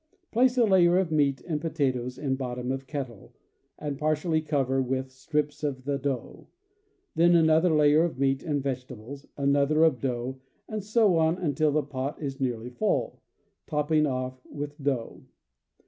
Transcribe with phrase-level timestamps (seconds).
[0.31, 3.35] Place a layer of meat and potatoes in bottom of kettle,
[3.77, 6.47] and partially cover with strips of the dough;
[7.13, 11.83] then another layer of meat and vegetables, another of dough, and so on until the
[11.83, 13.21] pot is nearly full,
[13.67, 15.21] topping off with dough.